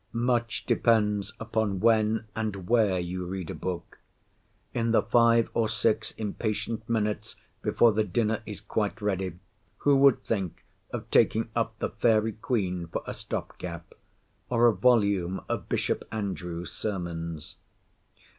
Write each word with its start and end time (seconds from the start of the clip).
Much 0.13 0.65
depends 0.65 1.31
upon 1.39 1.79
when 1.79 2.25
and 2.35 2.67
where 2.67 2.99
you 2.99 3.23
read 3.23 3.51
a 3.51 3.53
book. 3.53 3.99
In 4.73 4.89
the 4.89 5.03
five 5.03 5.47
or 5.53 5.69
six 5.69 6.09
impatient 6.13 6.89
minutes, 6.89 7.35
before 7.61 7.91
the 7.91 8.03
dinner 8.03 8.41
is 8.47 8.61
quite 8.61 8.99
ready, 8.99 9.33
who 9.77 9.95
would 9.97 10.23
think 10.23 10.63
of 10.89 11.07
taking 11.11 11.49
up 11.55 11.77
the 11.77 11.89
Fairy 11.89 12.31
Queen 12.33 12.87
for 12.87 13.03
a 13.05 13.13
stop 13.13 13.59
gap, 13.59 13.93
or 14.49 14.65
a 14.65 14.73
volume 14.73 15.41
of 15.47 15.69
Bishop 15.69 16.01
Andrewes' 16.11 16.71
sermons? 16.71 17.57